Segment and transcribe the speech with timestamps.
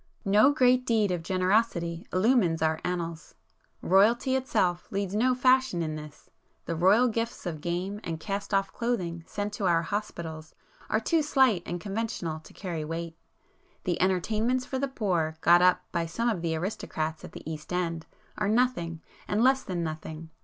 [0.25, 3.35] No great deed of generosity illumines our annals.
[3.83, 9.23] Royalty itself leads no fashion in this,—the royal gifts of game and cast off clothing
[9.27, 10.55] sent to our hospitals
[10.89, 13.15] are too slight and conventional to carry weight.
[13.83, 17.71] The 'entertainments for the poor' got up by some of the aristocrats at the East
[17.71, 18.07] end,
[18.39, 20.31] are nothing, and less than nothing.